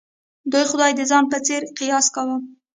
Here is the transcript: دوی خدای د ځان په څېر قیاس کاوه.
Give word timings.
دوی 0.51 0.65
خدای 0.71 0.91
د 0.95 1.01
ځان 1.09 1.23
په 1.31 1.37
څېر 1.45 1.61
قیاس 1.77 2.05
کاوه. 2.15 2.37